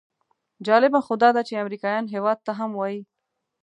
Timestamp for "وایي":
2.79-3.01